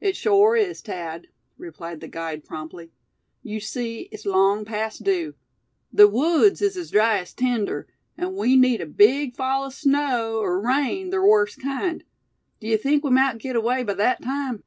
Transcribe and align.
"It 0.00 0.14
shore 0.14 0.54
is, 0.54 0.80
Thad," 0.80 1.26
replied 1.58 1.98
the 2.00 2.06
guide, 2.06 2.44
promptly. 2.44 2.92
"Yew 3.42 3.58
see, 3.58 4.02
it's 4.12 4.24
long 4.24 4.64
past 4.64 5.02
due. 5.02 5.34
The 5.92 6.06
woods 6.06 6.62
is 6.62 6.76
as 6.76 6.92
dry 6.92 7.18
as 7.18 7.32
tinder, 7.34 7.88
and 8.16 8.36
we 8.36 8.54
need 8.54 8.80
a 8.80 8.86
big 8.86 9.34
fall 9.34 9.64
o' 9.64 9.70
snow 9.70 10.40
er 10.40 10.60
rain 10.60 11.10
ther 11.10 11.26
wust 11.26 11.58
kind. 11.60 12.04
D'ye 12.60 12.76
think 12.76 13.02
we 13.02 13.10
mout 13.10 13.38
git 13.38 13.56
away 13.56 13.82
by 13.82 13.94
thet 13.94 14.22
time?" 14.22 14.62